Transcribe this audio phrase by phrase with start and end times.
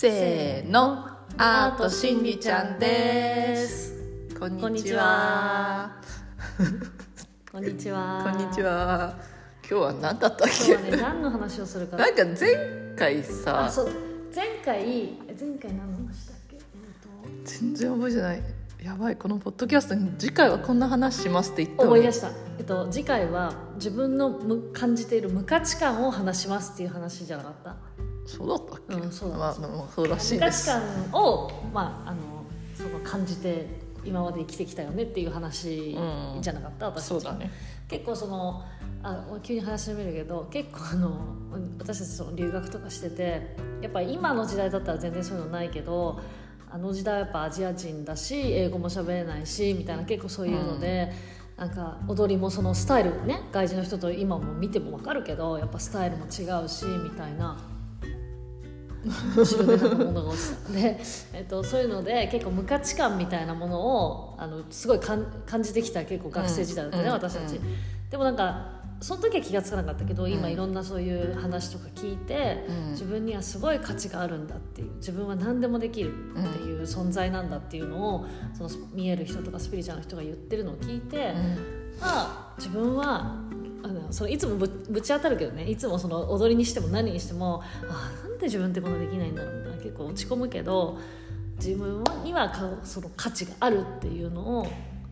[0.00, 1.04] せーの
[1.36, 3.92] アートしんりちゃんです
[4.38, 6.00] こんにちは
[7.52, 8.26] こんにちは。
[8.32, 8.62] こんにち。
[8.62, 9.14] は
[9.70, 11.98] 今日は何だったっ今日けはね、何の話をするか。
[11.98, 13.22] なんか前回あ、
[13.68, 13.84] さ。
[14.34, 16.56] 前回、え前回何の話だっけ？
[16.56, 16.62] えっ
[17.44, 18.42] 全然覚えてない
[18.82, 22.30] やばいこのポッドキャストに次回はこんな話しますって言った思い出した。
[22.58, 27.76] えっと、次回は自分のむ感じている無価値観を話しますっていう話じゃなかった？
[28.26, 32.20] そうだったっけ、うんそうだまあ、まあそうらしい無価値です観を、まあ、あの、
[32.74, 33.90] その感じて。
[34.04, 37.38] 今まで生きてきたよねっていう話うんじゃなかった、私たち。
[37.38, 37.50] ね。
[37.88, 38.64] 結構その
[39.02, 41.36] あ急に話しめるけど結構あの
[41.78, 46.20] 私たちその留学とかしててやっぱり今の時代だったら全然そういうのないけど
[46.70, 51.10] あの時代はやっぱアジア人だし英語も喋れないしみたいな結構そういうので、
[51.56, 57.58] なんか踊りもそのスタイルね外人の人と今も見ても分かるけどやっぱスタイルも違うしみたいな。
[59.36, 60.72] 後ろでなんか物が落ちた。
[60.72, 61.00] で、
[61.32, 67.60] えっと、そういうので結構無価値観みたいなものをあのすごいかん感じてきた結構学生時代だったね、うん私たち、う
[68.10, 70.52] でもなんかその時は気が付かなかったけど今うん。
[70.52, 72.90] いろんなそういう話とか聞いて、うん。
[72.90, 81.32] 自分にはすごい価値があるんだっていう自分は何でもできるっていう存在なんだっていうのをその見える人とかスピリチュアルの人が言ってるのを聞いて、
[82.00, 83.36] まあ自分は
[83.82, 89.82] あのそのいつもぶぶち当たるけどねいつもその踊りにしても何にしてもあなんで自分ってこできないんだろうみたいな。
[89.82, 90.98] 結構落ち込むけど
[91.56, 94.66] 自分にはかその価値があるっていうのを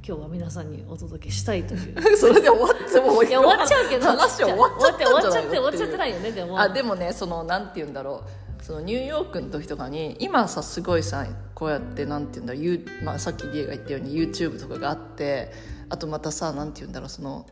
[0.07, 1.95] 今日は皆さんにお届けしたいという。
[2.17, 4.07] それで終わってもういや終わっちゃうけど。
[4.07, 6.61] 話は終わっちゃったんじゃない終わっちゃって終わっちゃっていないよねでも。
[6.61, 8.49] あでもねそのなんて言うんだろう。
[8.63, 15.53] そのニューヨークの時とかに今さすごいさこうやってなんて言うんだろう、まあ、さっきリエが言ったように YouTube とかがあって
[15.89, 17.47] あとまたさなんて言うんだろうその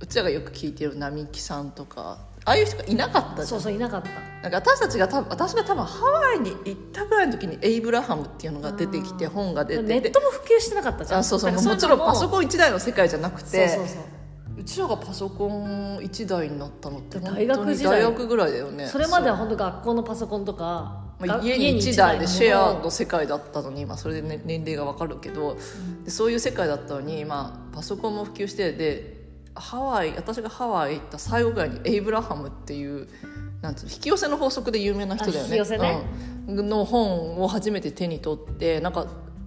[0.00, 3.64] うちらがよく聞いてる並木さんとかああいう人がいなかったじそゃうん。
[3.64, 4.08] そういなかった。
[4.42, 11.20] なんか私たちが多分私が多分ハワイに行ったぐらいの時にエイブラハムっていうのが出てきて本が出ててネットも普及してなかったじゃん。
[11.20, 14.60] あそうそうもちろんパソンコン1台の世界じゃなくてそうそうそう。
[14.60, 18.00] うちらがパソコン1台になったのって大学に時代。
[18.00, 18.86] 大学ぐらいだよね。
[18.86, 25.56] それまでは本当学校のパソコンとか、がまあ、家に1一台でシェアのの世界だったのに、まあ、それで、ね、年齢が分かるけど、
[26.04, 29.15] でそういう世界だったのに、まあ、パソコンも普及してで
[29.60, 33.08] ハワイ私がハワイ行った最後ぐらいにエイブラハムっていう
[33.62, 35.78] なんつうの引き寄せの法則で有名な人だよね。
[35.78, 36.02] ね。
[36.48, 36.68] うん。
[36.68, 39.06] の本を初めて手に取ってなんか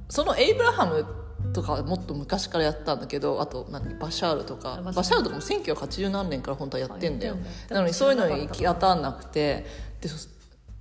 [0.09, 1.06] そのエイブラハム
[1.53, 4.75] とかはもっと昔からやったんだけどあと何バシャールとか。
[4.75, 7.38] あバシャールとかも1980何年から本当はやってんだよ
[7.69, 9.66] なのにそういうのに行き当たんなくて
[10.02, 10.28] でそ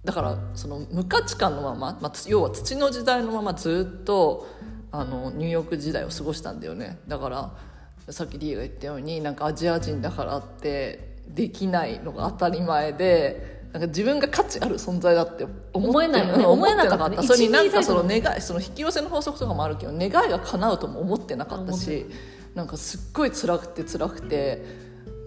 [0.05, 4.47] だからその無価値観のまま、まあ、つ要は土の時代のままずっと
[4.91, 6.99] あのニューヨーク時代を過ごしたんだよね。
[7.07, 7.53] だから
[8.11, 16.45] さっきリエが言ったようになんかアジア人だからってできないのが当たり前でなんか自分が価値ある存在だって思って思えないよね。
[16.45, 17.09] うん思えなかった。
[17.11, 17.17] ね。
[17.17, 22.07] たそれになんかその願いその引き寄せの法則とかもあるけど願いが叶うとも思ってなかったし
[22.55, 24.65] なんかすっごい辛くて辛くて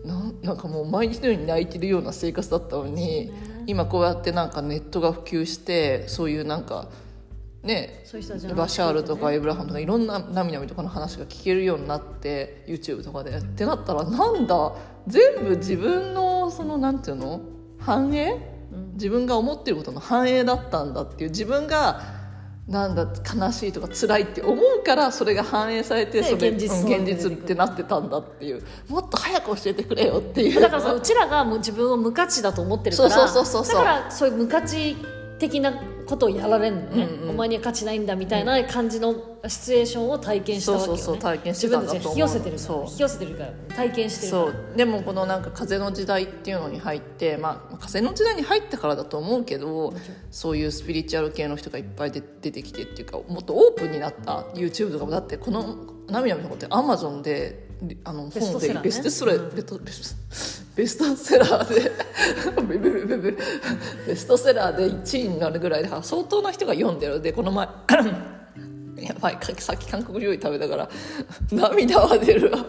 [0.03, 3.31] なんなんかもう毎日のように泣いてるような生活だったのに、
[3.67, 6.87] 今こうやってなんかネットが普及してそういうなんか
[7.63, 14.73] ねそういうバシャールとかねエイブラハムとかいろんななみなみとかの話が聞けるようになって YouTube とかでってなったらなんだ
[15.07, 17.41] 全部自分のそのなんていうの
[17.79, 18.35] 反映？
[18.94, 22.01] 自分が思ってることの反映だったんだっていう自分が
[22.67, 23.05] なんだ
[23.35, 28.63] 悲しいとか辛いって思うからそれが反映されてでそれ現実うん現実ってなってたんだっていう。
[28.88, 30.61] もっと早く教えてくれよっていう。
[30.61, 33.75] だからさうちらがもう自分を無価値だと思ってるからそうそうそうそう。
[33.75, 34.95] だからそういう無価値
[35.38, 35.73] 的な
[36.11, 39.16] ことをやられるのね、うんうんお前には価値ないんだみたいな感じの
[39.47, 42.79] シチュエーションを体験したわけよ、ね、そうそう体験して自たんだと引き寄せてるから。
[42.81, 43.75] 引き寄せてるから。
[43.75, 44.53] 体験してるそう。
[44.75, 49.94] でもこのなんか風の時代っていうのに入って、まあ、風の時代に入ったからだと思うけど
[50.29, 55.78] そういうスピリチュアル系の人がいっぱいで出てきてっていうかもっとオープンになった YouTube とかもだってこの
[56.11, 57.70] 「ナミナミの子」ってアマゾンで
[58.03, 58.81] あのベスト本でセラーね。
[58.83, 59.55] ベストセラー
[60.75, 61.91] ベストセラーで
[64.07, 67.22] ベストセラーで1位になるぐらいで相当な人が読んでる。
[67.22, 67.67] でこの前
[69.01, 70.87] やばいさっき韓国料理食べたから
[71.51, 72.51] 涙は出る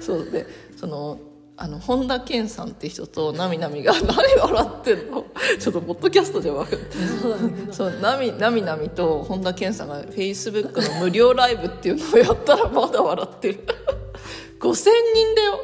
[0.00, 0.44] そうで
[0.76, 1.18] その
[1.62, 5.24] あの本田健さんって人となみなみが何笑ってんの？
[5.60, 6.78] ちょっとポッドキャストじゃ分かる
[7.70, 13.60] そうなみなみなみと本田健さんがフェイスブックの無料ライブっていうのをやったらまだ笑ってる。
[14.58, 15.60] 5000人だよ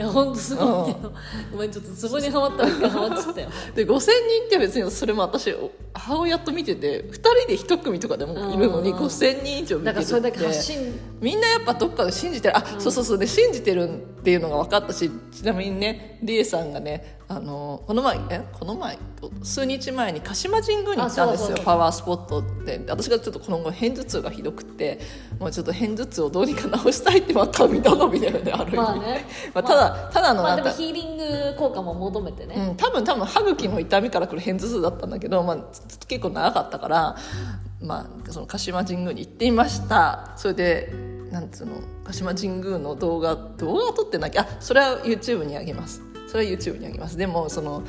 [0.00, 1.12] いや本当すごいけど。
[1.52, 3.48] お前ちょっとツボにはまったら一回はまっちゃったよ。
[3.76, 4.08] で5000人
[4.46, 5.54] って別にそれも私
[5.92, 8.98] 母親と見てて2人で1組とかでもいるのにうん。
[8.98, 9.84] 5000人以上見てるって。
[9.84, 12.56] だからそれだけ発信みんなやっぱどっかで信じてる。
[12.56, 18.98] あ、そうそうそうで信じてるっていうのが分かったしちなみにねリエさんがねあのこの前えこの前
[19.42, 25.00] 数日前に鹿島神宮に行ったんですよパワースポットって私がちょっとこの後偏頭痛がひどくて
[25.38, 29.24] もうちょっと偏頭痛をどうにか治したいってまた神頼みだよねある意味、まあね。
[29.54, 37.16] まあただただのまあでもヒーリング効果も求めてね、うん、多分多分歯茎の痛みからくる偏頭痛だったんだけど、まあ、つ結構長かったから、
[37.80, 40.32] まあ、その鹿島神宮に行ってみました。
[40.36, 40.92] それで
[41.30, 46.02] なんつうの鹿島神宮の動画動画撮ってなきゃあそれは YouTube にあげます。
[46.26, 47.16] それは YouTube にあげます。
[47.16, 47.82] でもその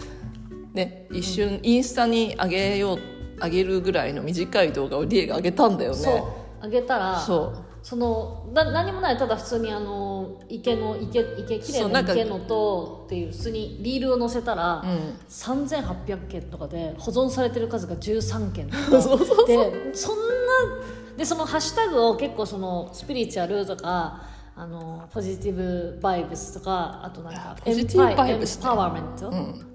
[0.74, 3.00] ね一瞬インスタに上げよう
[3.44, 5.98] 上げるぐらいの短い動画をリエが上げたんだよね。
[5.98, 6.66] そう。
[6.66, 15.20] あげたらそうそのだ何もないただ普通にあの池の池池きれいな池のとっていう普通にリールを載せたら、うん。
[15.28, 18.70] 3800件とかで保存されてる数が13件。
[18.70, 19.48] と かそうそうそう。
[19.48, 20.24] でそんな
[21.18, 24.22] でそのハッシュタグを結構そのスピリチュアルとか
[24.56, 29.04] あのポジティブバイブスとかあとなんかポジティブバイブスねエンパワーメン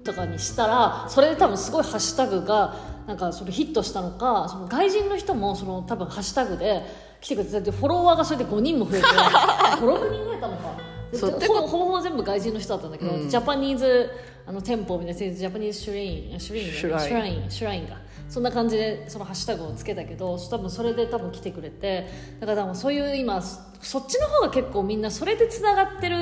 [0.03, 2.75] ト、とかにしたらそれで多分すごいハッシュタグが
[3.05, 6.83] なんかそれヒットしたのかその外人の人もその多分ハッシュタグで
[7.27, 9.05] 来てくれててフォロワーがそれで5人も増えて
[9.77, 10.87] 56人増えたのか。
[11.11, 11.29] ほ
[11.61, 14.11] ぼほぼ全部外人の人だったんだけど、 Japanese
[14.45, 17.97] あの temple みたいな Japanese shrine shrine shrine。shrine shrine が。
[18.29, 22.09] そんな感じでそのハッシュタグをつけたけど多分それで多分来てくれて
[22.41, 26.17] だから多分そういう今そそっちの方が結構みんなそれでつながってる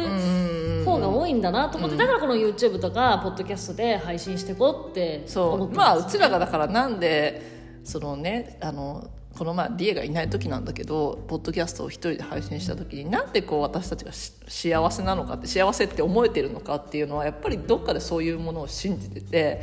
[0.85, 7.41] 方が多いんだなと思って、だからこの YouTube とかポッドキャストで配信していこうって思ってまあうちらがだからなんで
[7.83, 19.61] そのねあのこの前リエがいない時なんだけどポッドキャストを一人で配信した時になんでこう私たちがし幸せなのかって幸せって思えてるのかっていうのはやっぱりどっかでそういうものを信じてて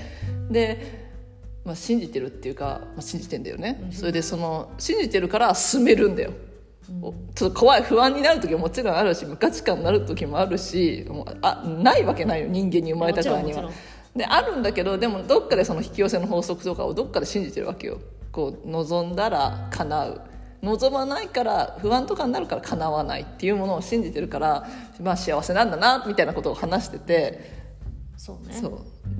[0.50, 1.10] で、
[1.64, 6.32] まあ、信じてるっていうか、まあ、信じてんだよね、それでその信じてるから進めるんだよ。
[7.00, 13.70] おちょっと怖い不安になる時ももちろんあるし無価値観になる時もあるしもうあないわけないよ人間に生まれたからには。
[14.14, 17.98] であるんだけどでもどっかでその引き寄せの法則とかをどっかで信じてるわけよ
[18.32, 20.20] こう望んだら叶う。
[20.62, 24.68] 望まないから不安とかになるから叶わないっていうものを信じてるから、
[25.00, 27.62] まあ、幸せなんだなみたいなことを話してて。
[28.16, 28.54] そうね。
[28.54, 28.78] そう。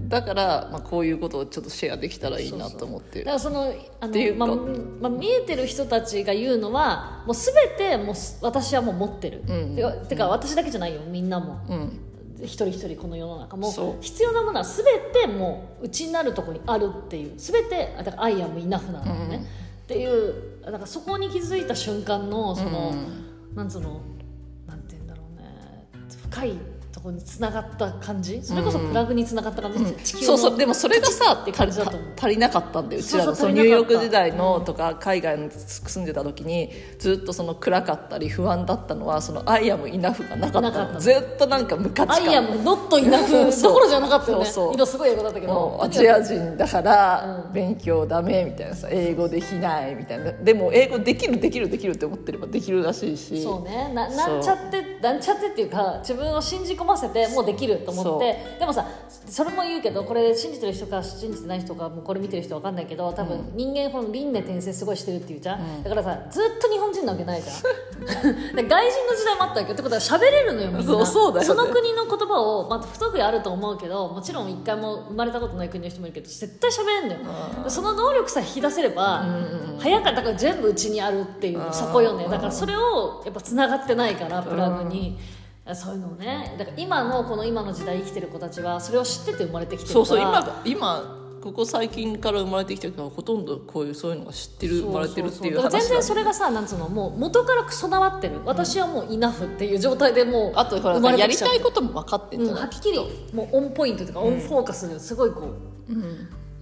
[0.09, 4.67] だから、まあ、こういうことをちょっとシェアできたらいいなと思ってだからそのあっていうかの、まあ
[5.03, 9.75] まあ、見えてる人たちが言うのはもう全てもうす私はもう持ってる、うん。
[9.75, 11.59] てかてか私だけじゃないよみんなも。
[11.69, 12.12] うん
[12.43, 17.35] 一人一人この世の中も必要なものは全てもう内になるところにあるっていう。
[17.37, 19.47] 全てあだから「アイアムイナフ」なんだよね、
[19.85, 20.35] っていう
[20.65, 22.95] だからそこに気づいた瞬間のその、
[23.55, 24.01] なんつうの
[24.67, 25.89] なんて言うんだろうね。
[26.31, 26.59] 深い
[26.93, 28.41] ところにつながった感じ？
[28.43, 30.59] それこそプラグにつながった感じ、地球のそうそう。
[30.59, 58.87] でもそれがさって感じだと足りなかったんだようちらのそうそうそのニューヨーク時代のとか海外に住んでた時にずっとその暗かったり不安だったのはその「アイアムイナフ」がなかったなかったのずっとなんか無価ア値観イアムノットイナフどころじゃなかったよねそうそう今すごい英語だったけもどうアジア人だから勉強ダメみたいなさ英語できないみたいなでも英語できるできるできるって思ってればできるらしいしそうねななんちゃってなんちゃってっていうか自分を信じ込ませてもうできると思ってでもさ
[59.29, 68.57] それも言うけどこれ信じてる人か信じてない人かもうこれ見てる人わかんないけど多分人間この輪廻転生すごいしてるっていうじゃん、だからさずっと日本人なわけないじゃん。
[68.57, 69.75] で外人の時代もあったわけよ。
[69.75, 70.83] ってことは喋れるのよみんな。
[70.83, 71.63] そうそうだよね。
[71.63, 77.71] の国の言葉を、まあ、不得意あると思うけどもちろん一回も生まれたことない国の人もいるけど絶対喋れんのよ。
[77.71, 79.25] その能力さえ引き出せれば、
[79.79, 82.29] 早かったから全部うちにあるっていうそこよね。
[82.29, 85.19] だからそれをやっぱつながってないからプラグに。
[85.75, 86.55] そういうのをね。
[86.59, 90.07] だから今のこの今の時代生きてる子たちはそれを知ってて生まれてきてるから。
[90.07, 95.71] そうそう今が今ここ最近から生まれてきた人はほとんどこういうそういうのが知ってる生まれてるっていう話だ。
[95.81, 98.41] 全然それがさなんつうのもう元から備わってる。
[98.45, 102.99] 私はもうイナフっていう状態でもうあとほら生まれやりたいことも分かってんうん、じゃない、はっきり
[103.33, 105.49] もうオンポイントとか、オンフォーカスですごいこ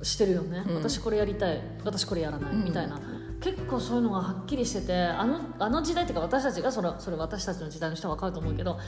[0.01, 1.61] う、してるよね、私これやりたい。
[1.85, 2.99] 私これやらない、みたいな
[3.41, 8.79] 結構そういうのがはっきりしててあのあの時代っていうか私たちがそれそれ私たちの時代の人は分かると思うけど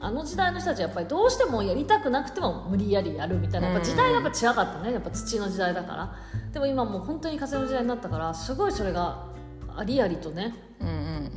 [0.00, 4.92] あの時代の人たちはやっぱりどうしてもやりたくなくても無理やりやるみたいなやっぱ時代がやっぱ違かったね。
[4.92, 6.14] やっぱ土の時代だから。
[6.52, 9.26] でも今もう本当に風の時代になったからすごいそれが
[9.74, 11.30] ありありとねうんうん。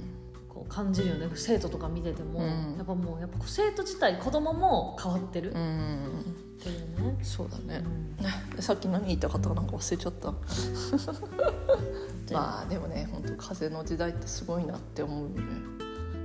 [0.50, 1.30] こう感じるよね。
[1.34, 5.52] 生徒とか見てても、やっぱもうやっぱ生徒自体子供も変わってる。
[5.52, 7.84] っうんていうね、そうだね、
[8.60, 10.34] さっき何言いたかったかなんか忘れちゃった
[12.34, 15.44] まあでもね本当風の時代ってすごいなって思うよね。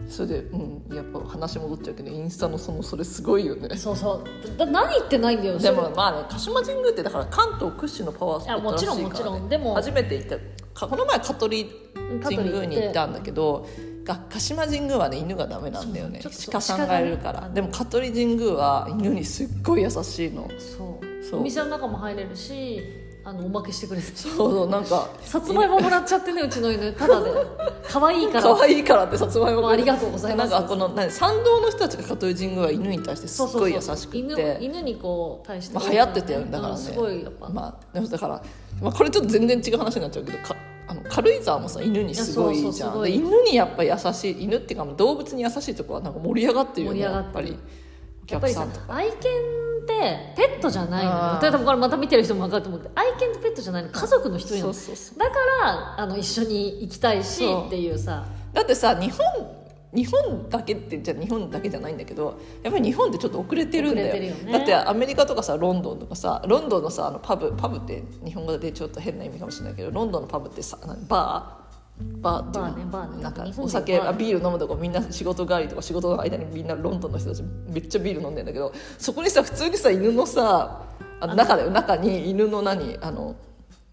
[0.08, 3.76] それでうんやっぱ話戻っちゃうけどインスタのそのそれすごいよね。
[3.76, 4.58] そうそう。
[4.58, 5.58] だ何言ってないんだよ。
[5.58, 9.48] でもまあね鹿島神宮ってだから関東屈指のパワースポットらしいから、ね、もちろんもちろん。
[9.48, 10.36] でも初めて行った
[10.80, 11.70] かこの前香取
[12.22, 13.68] 神宮に行ったんだけど
[14.04, 16.20] が鹿島神宮はね犬がダメなんだよね。
[16.50, 17.48] 鹿さんがいるから。
[17.48, 17.54] ね。
[17.54, 20.48] でも香取神宮は犬にすっごい優しいの。
[20.58, 21.24] そう。
[21.24, 21.40] そう。
[21.40, 22.82] お店の中も入れるし
[23.22, 26.92] あのおまけしてくれてそうそうなんかさつまいももらっちゃってね うちの犬。
[26.92, 27.30] ただで。
[27.86, 28.42] 可愛いから。
[28.42, 29.68] 可愛いからってさつまいも。
[29.68, 30.50] ありがとうございます。
[30.50, 34.18] なんかこの何参道の人たちが香取神宮は犬に対してすっごい優しくて。
[34.18, 38.42] 犬犬にこう対して、まあ、流行ってたよねだからね、うんすごいやっぱ、まあでもだから、
[38.80, 40.56] まあ、これちょっと全然違う話になっちゃうけどか
[40.88, 43.12] あの軽井沢もさ犬にすごいじゃん。
[43.12, 47.60] 犬にやっぱ優しい犬っていうか動物に優しいとこはなんか盛り上がってるよねやっぱりおやっ
[48.26, 48.54] 客ぱり。
[48.54, 48.94] ささんとか。
[48.94, 51.16] 愛犬ってペットじゃないのよ。
[51.16, 51.42] あー。
[51.42, 53.90] 例えばこれまた見てる人も分かると思うけど愛犬ってペットじゃないの。
[53.90, 54.72] 家族の一人なの。
[54.72, 58.26] だからあの一緒に行きたいしっていうさ。
[58.52, 59.24] だってさ日本
[59.92, 64.34] 日本だけってじゃあ日本だけじゃないんだけどやっぱり日本ってちょっと遅れてるんだよ。
[64.34, 64.52] ね。
[64.52, 71.59] だってアメリカとかさロンドンとかさロンドンのさあのパブパブって日本語でちょっと変な意味かもしれないけどロンドンのパブってさ何バー
[72.20, 72.64] バーっていう。
[72.64, 73.22] のバーねバーね。
[73.22, 80.82] なんかお酒あビール飲むとこみんな仕事帰りとか仕事の間にみんなロンドンの人たちめっちゃビール飲んでんだけどそこにさ普通にさ犬のさ
[81.20, 83.36] あの中で中に犬の何あの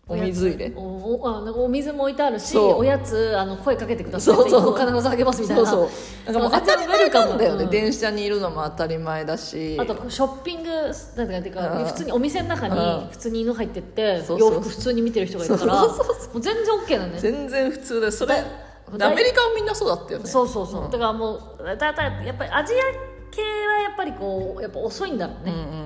[0.10, 0.72] お水入れ。
[0.76, 0.82] お
[1.20, 4.36] おあなんかお水も置いてあるしおやつあの声かけてください。
[4.36, 4.62] ってそう。
[4.62, 6.32] そう必ずあげますみたいなそうそう。
[6.32, 7.70] なんかもう当たり前なんだよね、うん。
[7.70, 9.78] 電車にいるのも当たり前だし。
[9.80, 11.86] あとショッピングなんていうかうん。
[11.86, 13.04] 普通にお店の中うん。
[13.04, 15.94] に普通に犬入ってって洋服普通に見てる人がいるからも
[16.36, 17.20] う全然 OK だね。
[17.20, 20.26] 全然普通でそれアメリカはみんなそうだったよね。
[20.26, 20.92] そうそうそう、ん。
[20.92, 22.78] だからもうだだやっぱりアジア
[23.30, 25.77] 系はやっぱりこうやっぱ遅いんだろうね、うん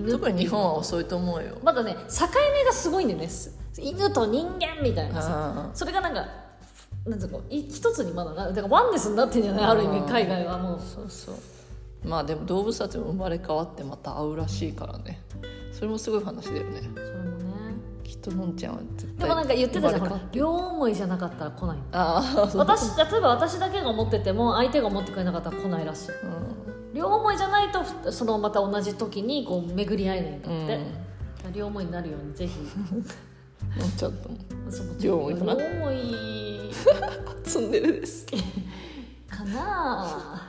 [0.00, 1.58] 犬特に日本は遅いと思うよ。
[1.62, 3.28] まだね境目がすごいんだよね。
[3.28, 5.28] す犬と人間みたいなさ。
[5.30, 6.26] あそれがなんか
[7.06, 7.40] なんつうの？
[7.48, 10.80] い一つにまだなだからワンネスになってんじゃないある意味うん海外はもう。
[10.80, 11.34] そうそう。
[12.04, 15.20] まあでも動物たちも生まれ変わってまた会うらしいからね。
[15.72, 16.80] それもすごい話だよね。
[16.94, 17.50] それもね。
[18.02, 21.78] きっとのんちゃんは絶対でもなんか言ってたじゃん両思いじゃなかったら来ない。
[21.92, 22.50] ああ。
[22.56, 26.10] 私例えば私だけが思ってても相手が思ってくれなかったら来ないらしい。
[26.10, 30.80] うん両思いじゃないとふそのまた同じ時にこう巡り合えないんだって、
[31.46, 31.52] うん。
[31.52, 32.54] 両思いになるようにぜひ。
[33.96, 34.30] ちゃんと。
[35.00, 35.54] 両思いかな？
[35.54, 36.70] 両思い。
[37.44, 38.26] ツンデレです。
[39.28, 40.42] かな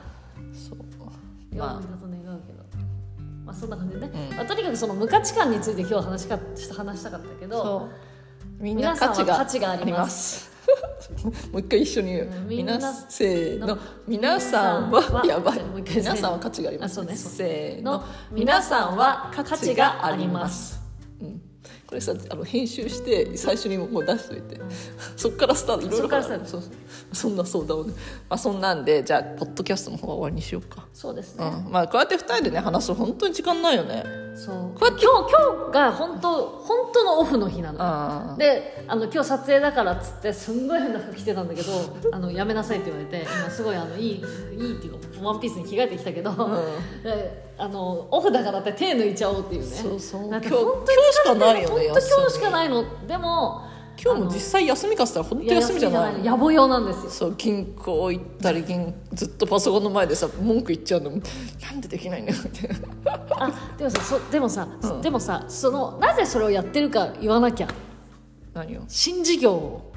[0.52, 0.78] そう。
[1.52, 2.64] 両思いまだと願うけど、
[3.44, 4.36] まあそんな感じでね、うん。
[4.36, 6.38] まあ、とにかくその無価値観について今日は話しか
[6.76, 7.88] 話したかったけど。
[8.58, 10.51] みんな価値があります
[11.24, 12.66] もう一回一緒に言う、うんみん。
[12.66, 15.60] な皆せーのの皆さんははやばい。
[15.94, 17.04] 皆さんは価値があります。
[17.04, 17.16] ね。
[17.16, 17.92] せーの。
[17.92, 20.80] の皆さんは価値があります。
[21.20, 21.40] うん、
[21.86, 24.60] これさあの編集して最初にもう出しといて、
[25.16, 25.86] そっからスタート。
[25.86, 26.22] いろいろ。
[26.44, 26.62] そ
[27.12, 27.92] そんな相談をね、
[28.28, 34.04] まあ、そんなんでじゃあポッドキャストの方は終わりにしようか、そうですね、うん、まあこうやって二人でね話すと本当に時間ないよね。
[34.34, 34.54] そう。
[34.78, 36.81] こうやって今日今日が本当本当
[37.12, 41.72] のオフの日なのあであの今日撮影だからっつってすんごい変な服着てたんだけど
[42.12, 46.32] あのやめなさいって言われて今すごいあのいいいいっていうかワンピースに着替えてきたけど、
[47.04, 49.66] であのオフだからって手抜いちゃおうっていうね。
[49.66, 50.26] そうそう。
[50.26, 52.84] 今日本当に今日しかないよね本当今日しかないの。
[53.06, 53.62] でも
[54.00, 56.20] 今日も実際休みかっつったら本当休みじゃない。
[56.20, 57.10] いや野暮用なんですよ。
[57.10, 61.10] そう銀行行ったり銀ずっとパソコンの前でさ文句言っちゃうの。
[61.10, 61.16] な
[61.72, 65.00] んでできないんだよみたいなあでもさそでもさ、うん。
[65.02, 67.68] でもさそのなぜそれをやってるか言わなきゃ。
[68.54, 68.82] 何を？
[68.88, 69.92] 新事業を。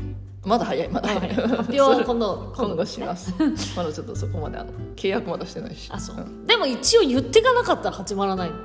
[0.46, 1.34] まだ早いまだ早い。
[1.34, 2.86] 発表は今度今度。
[2.86, 3.34] します。
[3.76, 5.90] まだちょっとそこまであの契約まだしてないし。
[5.92, 8.56] あそう、んでも一応言っていかなかったら始まらないの。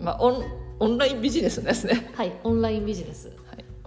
[0.00, 0.44] まあオン
[0.80, 2.10] オンラインビジネスですね。
[2.14, 3.37] はいオンラインビジネス、ははい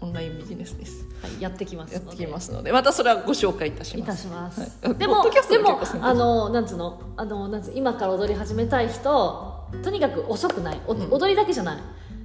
[0.01, 1.05] オンラインビジネスです。
[1.39, 4.95] い、やってきますやってきますのでまたそれはご紹介いたしいたますします、はい。
[4.95, 6.99] でもでもあのなんつうの？
[7.15, 10.81] あのなんつう今から踊り始めたい人とにかく遅くない。
[10.87, 11.77] お踊りだけじゃない。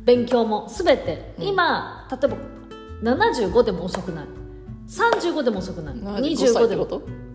[0.05, 0.69] 勉強も。
[0.69, 2.37] 全て、今例えば
[3.19, 4.27] 75でも遅くない。
[4.89, 5.95] 35でも遅くない。
[5.97, 6.87] 25歳25でも。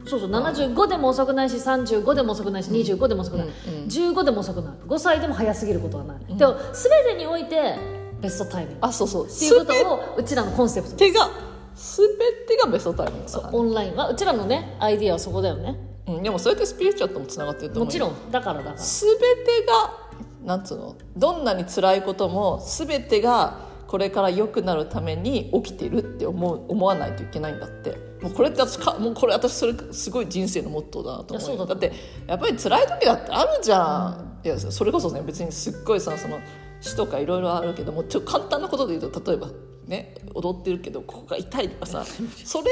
[0.05, 0.31] そうそう。
[0.31, 3.87] 75でも遅くないし35でも遅くないし25でも遅くない、うんうん。
[3.87, 4.73] 15でも遅くない。
[4.87, 9.27] 5歳でも早すぎることはない、でも全てにおいてベストタイミングっあそうそう。
[9.27, 10.95] ていうことをうちらのコンセプト。
[10.95, 11.29] 手が
[11.75, 12.07] 全
[12.47, 15.77] てがベストタイミングだそうオンラインはうちらのねアイディアはそこだよね。
[16.07, 17.97] うん、でもそれってスピリチュアルともつながってると思う。
[17.97, 18.75] よもちろんだからだから。
[18.77, 20.09] 全てが
[20.43, 20.95] なんつうの？
[21.17, 28.11] どんなに辛いことも全てがこれから良くなるために起きてるって思う思わないといけないんだって。
[28.21, 31.91] もうこれって私かもうこれ私それすごい人生のモットーだなと思うだだって
[32.27, 36.39] やっぱり辛い時だってあるじゃん、いやそれこそね別にすっごいさその
[36.81, 39.49] 死とかいろいろあるけどもちょっと簡単なことで言うと例えば
[39.87, 42.63] ね踊ってるけどここが痛いとかさそれ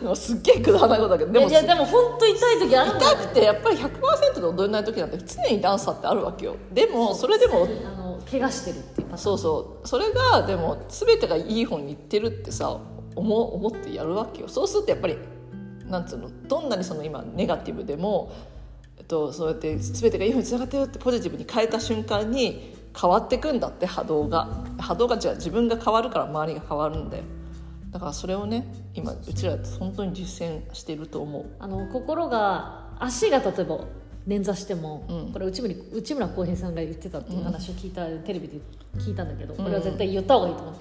[0.00, 3.12] でもすっげえくだらないことだけどでもいやでも本当痛い時あるんだよ。
[3.12, 6.56] 痛くてやっぱり100%で踊れない時なんて常にダンサーってあるわけよ。
[6.72, 9.88] でもそれでもあの怪我してるっていうそうそう。
[9.88, 12.80] それがでも全てがいい方にいってるってさ
[13.14, 14.48] 思う思ってやるわけよ。
[14.48, 15.18] そうするとやっぱり
[15.86, 18.32] なんつうのどんなにその今ネガティブでも、
[18.98, 24.48] えっと、そうやって全てがいいふうにつながってるってポジティブに変えた瞬間に変わっていくんだって波動が。
[24.78, 25.36] 波動が違う。
[25.36, 27.24] 自分が変わるから周りが変わるんだよ。
[27.90, 31.46] だからそれをね今うちら本当に実践してると思う。
[31.58, 33.80] あの心が足が例えば
[34.26, 35.32] 捻挫しても、うん。
[35.32, 38.60] これ内村内村航平さんが言ってたっていう話を聞いた、テレビで
[38.98, 40.74] 聞いたんだけどこれは絶対言った方がいいと思う、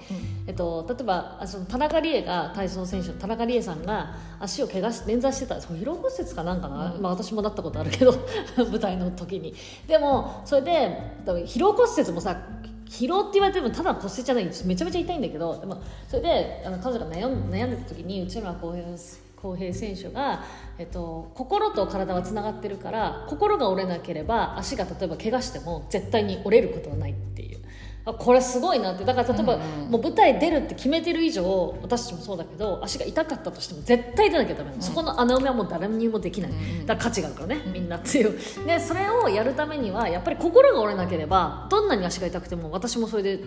[0.48, 8.13] えっと、例えばあその田中理恵が体操選手の田中理恵さんが足を怪我し捻挫してた疲労骨折かなんかな、まあ、私もなったことあるけど
[8.57, 9.53] 舞台の時に。
[9.88, 12.38] でもそれで疲労骨折もさ
[12.86, 18.98] 疲労って言われてもただ骨折じゃないめちゃめちゃ痛いんだけどでもそれであの彼女が悩ん悩んでた時に内村航平
[19.41, 20.43] 浩平選手が、
[20.77, 27.62] えっと、心と体はつながってるから心が折れなければ足が例えば怪我しても絶対に折れることはないっていう。
[28.03, 29.05] あこれすごいなって。
[29.05, 36.51] だから例えば、もう舞台出るって決めてる以上私たちもそうだけど足が痛かったとしても絶対出なきゃダメなの、そこの穴埋めはもう誰にもできない、
[36.88, 38.65] だから価値があるからねみんなっていう。
[38.65, 43.39] でそれをやるためにはやっぱり心が折れなければどんなに足が痛くても私もそれで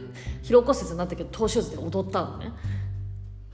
[0.44, 2.52] 疲労骨折になったけどトーシューズで踊ったのね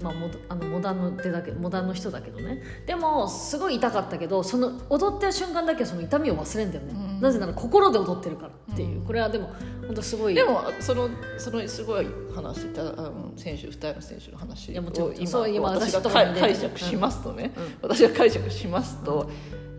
[0.03, 2.63] まあ、モダあのモダンの手だけモダンの人だけどね。
[2.87, 9.51] でもすごい痛かったけどその踊ってる瞬間だけはその痛みを忘れんだよね、なぜなら心で踊ってるからっていう、これはでも
[9.87, 10.35] 本当すごい。
[10.35, 17.53] でもそのそのすごい話したあの選手2人の選手の話を今そう今私が解解釈しますとね、
[17.83, 19.31] 私が解釈しますと、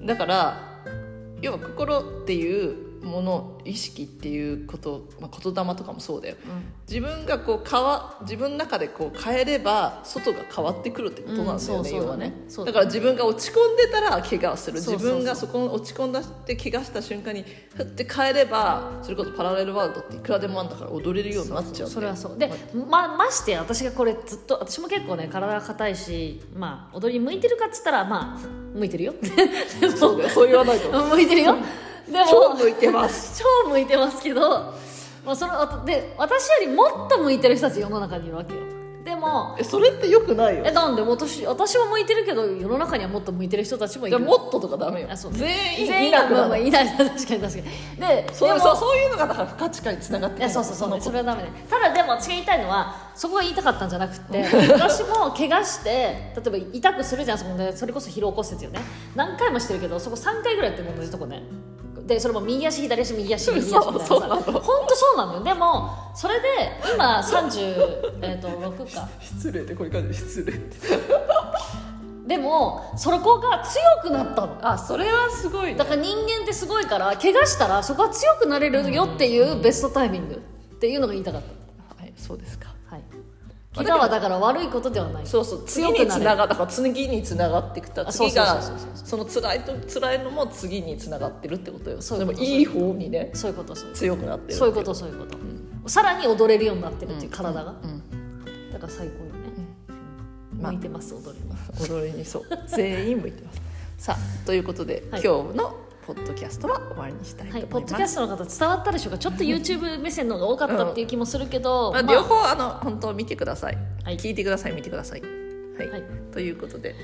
[0.05, 0.83] だから
[1.41, 6.35] 要は心っていうもの意識っていうこと、まあ、言霊とかもそうだよ、
[6.87, 12.33] 自分がこう変わ自分の中でこう変えれば外が変わってくるってことなんだよね,、うん要はね。
[12.47, 14.79] そうだから自分が落ち込んでたら怪我をする。
[14.79, 17.43] 自分がそこに落ち込んだって怪我した瞬間に
[17.75, 22.37] ふって変えればそれこそパラレルワールドっていくらでもあるんだから踊れるようになっちゃうそれはそう。
[22.37, 22.51] で
[22.89, 29.13] まましてや私がこれずっと私も結構ね体が硬いしまあ踊りに向いてるかっつったらまあ向いてる よ。
[29.97, 30.91] そう言わないと。
[31.11, 31.55] 向いてるよ
[32.07, 33.41] でも超向いてます。
[33.65, 34.49] 超向いてますけど、
[35.25, 38.61] まあ、そので私よりもっと向いてる人たち世の中にいるわけよ。
[39.03, 40.63] でもえそれってよくないよ。
[40.63, 44.17] えなんで私私は向いてるけど世の中にはもっと向いてる人たちもいる。
[44.17, 45.07] じゃあもっととかダメよ。
[45.09, 45.33] あそう。
[45.33, 46.35] 全員全員いなくなる。
[46.35, 46.87] まあまあいない。
[46.87, 47.63] 確かに確かに。
[47.97, 51.49] でそうでもそうそういうのがだから不価値観につながってそうそうそう、のそれはダメね。
[51.67, 58.81] ただでも私が言いたいのはそこが言いたかったんじゃなくて 私も怪我して例えば痛くするじゃんそこでそれこそ疲労骨折よね。
[59.15, 61.41] 何回もしてるけどそこ3回ぐらいやってる同じとこね
[62.11, 64.05] でそれも右足左足右足 右足みたいなさ。
[64.07, 64.41] そうそうなの。
[64.41, 65.43] 本当そうなのよ。
[65.43, 66.47] でもそれで
[66.93, 69.07] 今36、えー、と6か。
[69.21, 70.53] 失礼でこういう感じで失礼
[72.27, 74.57] でもそこが強くなったの。
[74.61, 75.75] あそれはすごいね。
[75.75, 80.37] だから人間ってすごいから怪我したらそこは強くなれるよっていうベストタイミングっ
[80.79, 82.03] ていうのが言いたかった。
[82.03, 82.67] はいそうですか。
[82.67, 82.70] はい、
[83.73, 85.25] 怪我はだから悪いことではない。
[85.25, 88.61] そうそう次につながだから次につながっていくたあそう次が
[88.95, 92.01] その辛いと辛いのも次につながってるってことよ。
[92.01, 98.71] そういうことでもいい方にねそういうこと強くなってるとそういうことそういうこと、さらに踊れるようになってるっていう体が、うん。
[98.73, 99.39] だから最高よね、
[100.59, 100.71] まあ。
[100.73, 101.51] 向いてます踊りに
[101.89, 102.43] 踊りにそう。
[102.67, 103.61] 全員向いてます。
[103.97, 105.21] さあということで、はい。
[105.23, 105.75] 今日の
[106.13, 109.17] ポッドキャストは終わりにしたいとはい、思います、ポッドキャストの方伝わったでしょうか？
[109.17, 114.17] ちょっと YouTube 目線の方が多かったっていう気もするけど、まあ、まあ両方あの本当見てください、はい。
[114.17, 115.21] 聞いてください見てください。
[115.21, 115.27] は
[115.85, 116.03] い、はい。
[116.33, 116.95] ということで。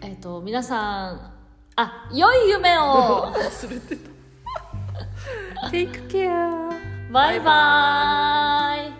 [0.00, 1.32] えっ、と皆さん
[1.76, 3.32] あ良い夢を。
[3.34, 4.10] 忘れてた。
[5.70, 6.72] Take care
[7.12, 8.91] バイバーイ